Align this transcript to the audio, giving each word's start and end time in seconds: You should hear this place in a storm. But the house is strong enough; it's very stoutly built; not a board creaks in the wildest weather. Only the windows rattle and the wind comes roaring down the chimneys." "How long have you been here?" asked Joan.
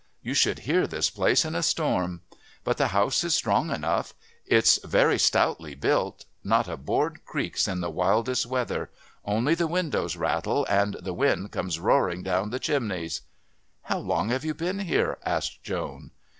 You 0.23 0.33
should 0.33 0.57
hear 0.65 0.87
this 0.87 1.11
place 1.11 1.45
in 1.45 1.53
a 1.53 1.61
storm. 1.61 2.21
But 2.63 2.77
the 2.77 2.87
house 2.87 3.23
is 3.23 3.35
strong 3.35 3.69
enough; 3.69 4.15
it's 4.47 4.83
very 4.83 5.19
stoutly 5.19 5.75
built; 5.75 6.25
not 6.43 6.67
a 6.67 6.75
board 6.75 7.23
creaks 7.23 7.67
in 7.67 7.81
the 7.81 7.89
wildest 7.91 8.47
weather. 8.47 8.89
Only 9.23 9.53
the 9.53 9.67
windows 9.67 10.15
rattle 10.15 10.65
and 10.67 10.95
the 11.03 11.13
wind 11.13 11.51
comes 11.51 11.79
roaring 11.79 12.23
down 12.23 12.49
the 12.49 12.57
chimneys." 12.57 13.21
"How 13.83 13.99
long 13.99 14.29
have 14.29 14.43
you 14.43 14.55
been 14.55 14.79
here?" 14.79 15.19
asked 15.23 15.63
Joan. 15.63 16.09